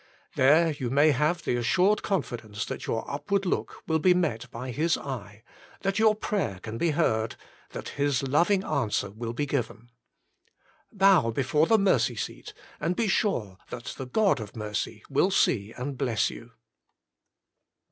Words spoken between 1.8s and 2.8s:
confidence